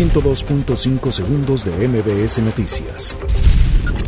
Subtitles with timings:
[0.00, 3.18] 102.5 segundos de MBS Noticias.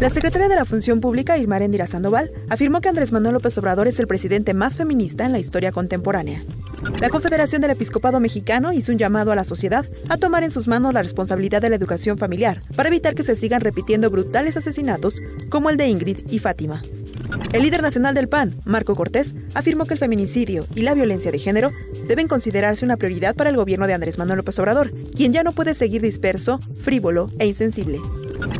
[0.00, 3.86] La secretaria de la Función Pública, Irma Arendira Sandoval, afirmó que Andrés Manuel López Obrador
[3.88, 6.42] es el presidente más feminista en la historia contemporánea.
[6.98, 10.66] La Confederación del Episcopado Mexicano hizo un llamado a la sociedad a tomar en sus
[10.66, 15.20] manos la responsabilidad de la educación familiar para evitar que se sigan repitiendo brutales asesinatos
[15.50, 16.80] como el de Ingrid y Fátima.
[17.52, 21.38] El líder nacional del PAN, Marco Cortés, afirmó que el feminicidio y la violencia de
[21.38, 21.70] género
[22.06, 25.52] deben considerarse una prioridad para el gobierno de Andrés Manuel López Obrador, quien ya no
[25.52, 28.00] puede seguir disperso, frívolo e insensible.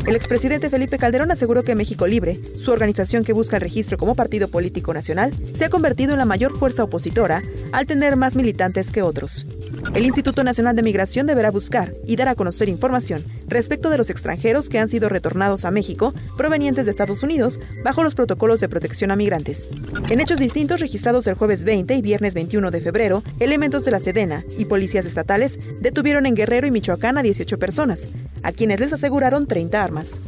[0.07, 4.15] El expresidente Felipe Calderón aseguró que México Libre, su organización que busca el registro como
[4.15, 7.43] partido político nacional, se ha convertido en la mayor fuerza opositora
[7.73, 9.47] al tener más militantes que otros.
[9.95, 14.11] El Instituto Nacional de Migración deberá buscar y dar a conocer información respecto de los
[14.11, 18.69] extranjeros que han sido retornados a México provenientes de Estados Unidos bajo los protocolos de
[18.69, 19.69] protección a migrantes.
[20.09, 24.01] En hechos distintos registrados el jueves 20 y viernes 21 de febrero, elementos de la
[24.01, 28.09] Sedena y policías estatales detuvieron en Guerrero y Michoacán a 18 personas,
[28.43, 30.21] a quienes les aseguraron 30 armas.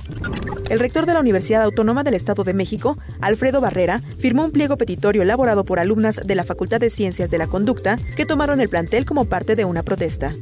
[0.71, 4.77] El rector de la Universidad Autónoma del Estado de México, Alfredo Barrera, firmó un pliego
[4.77, 8.69] petitorio elaborado por alumnas de la Facultad de Ciencias de la Conducta que tomaron el
[8.69, 10.33] plantel como parte de una protesta.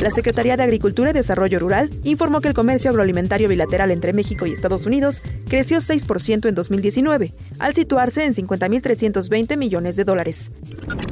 [0.00, 4.46] La Secretaría de Agricultura y Desarrollo Rural informó que el comercio agroalimentario bilateral entre México
[4.46, 10.50] y Estados Unidos creció 6% en 2019, al situarse en 50.320 millones de dólares.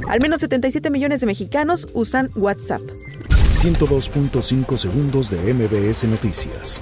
[0.07, 2.81] Al menos 77 millones de mexicanos usan WhatsApp.
[3.51, 6.81] 102.5 segundos de MBS Noticias.